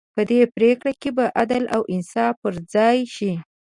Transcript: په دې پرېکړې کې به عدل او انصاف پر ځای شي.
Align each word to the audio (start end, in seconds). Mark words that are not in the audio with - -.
په 0.15 0.21
دې 0.29 0.41
پرېکړې 0.55 0.93
کې 1.01 1.09
به 1.17 1.25
عدل 1.41 1.63
او 1.75 1.81
انصاف 1.93 2.33
پر 2.43 2.53
ځای 2.73 2.97
شي. 3.15 3.31